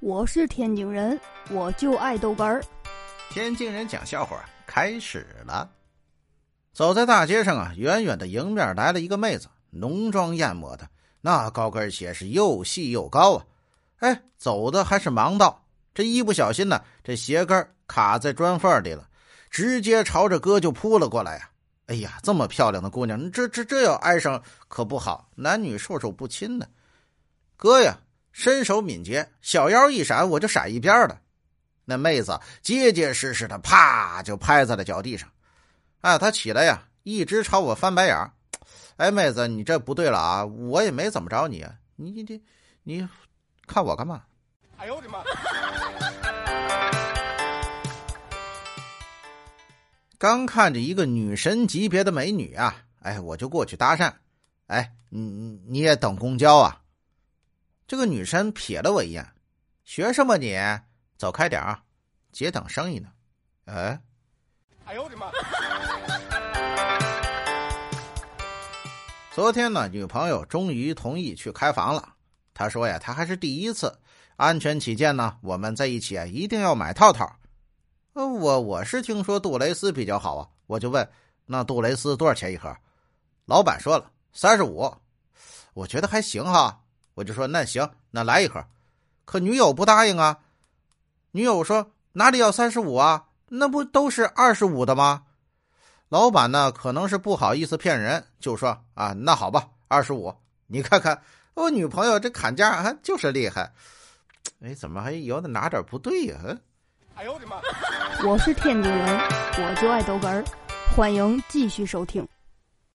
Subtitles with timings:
[0.00, 1.18] 我是天津人，
[1.50, 2.62] 我就爱豆干儿。
[3.30, 5.68] 天津人讲笑话开始了。
[6.72, 10.88] 走在大街上啊，远远的迎面来了一个妹子，浓妆艳抹的，
[11.20, 13.44] 那高跟鞋是又细又高啊。
[13.98, 19.08] 哎，走的还是盲道，这一不小心呢，这鞋跟卡在砖缝里了，
[19.50, 21.50] 直接朝着哥就扑了过来呀！
[21.86, 26.64] 哎呀，这么漂亮的姑娘，这这这要挨上可不好，男女授受不亲呢。
[27.56, 27.98] 哥呀！
[28.32, 31.20] 身手敏捷，小腰一闪，我就闪一边了。
[31.84, 35.28] 那妹子结结实实的，啪就拍在了脚地上。
[36.00, 38.30] 啊，她起来呀，一直朝我翻白眼
[38.96, 40.44] 哎，妹子，你这不对了啊！
[40.44, 41.64] 我也没怎么着你，
[41.96, 42.42] 你你你，
[42.82, 43.08] 你
[43.66, 44.22] 看我干嘛？
[44.76, 45.22] 哎呦我的妈！
[50.18, 54.12] 刚看着一个女神级别的美女啊，哎，我就过去搭讪。
[54.66, 56.80] 哎，你你也等公交啊？
[57.88, 59.26] 这个女生瞥了我一眼，
[59.82, 60.54] 学什么你？
[61.16, 61.82] 走开点啊，
[62.30, 63.08] 姐等生意呢。
[63.64, 63.98] 哎，
[64.84, 65.32] 哎呦我的妈！
[69.32, 72.12] 昨天呢，女朋友终于同意去开房了。
[72.52, 73.98] 她说呀，她还是第一次，
[74.36, 77.38] 安全起见呢，我们在一起啊，一定要买套套。
[78.12, 81.10] 呃，我我是听说杜蕾斯比较好啊，我就问，
[81.46, 82.76] 那杜蕾斯多少钱一盒？
[83.46, 84.94] 老板说了三十五，
[85.72, 86.82] 我觉得还行哈。
[87.18, 88.64] 我就说那行，那来一盒，
[89.24, 90.38] 可女友不答应啊。
[91.32, 93.24] 女友说哪里要三十五啊？
[93.48, 95.24] 那不都是二十五的吗？
[96.08, 100.32] 老板呢可能是不好意思骗人，就说啊，那好吧，二十五。
[100.68, 101.20] 你看看
[101.54, 103.72] 我女朋友这砍价啊，就是厉害。
[104.62, 106.36] 哎，怎么还有点哪点不对呀？
[107.16, 107.60] 哎呦我的妈！
[108.24, 109.18] 我是天津人，
[109.56, 110.46] 我就爱逗哏，
[110.94, 112.24] 欢迎继续收听。